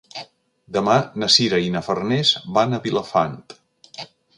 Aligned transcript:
Demà 0.77 0.95
na 1.25 1.29
Sira 1.35 1.61
i 1.67 1.69
na 1.77 1.85
Farners 1.91 2.35
van 2.59 2.75
a 2.79 2.85
Vilafant. 2.87 3.41